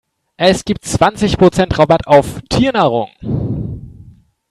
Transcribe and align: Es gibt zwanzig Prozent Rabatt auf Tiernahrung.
Es 0.37 0.65
gibt 0.65 0.83
zwanzig 0.83 1.37
Prozent 1.37 1.77
Rabatt 1.77 2.07
auf 2.07 2.41
Tiernahrung. 2.49 3.11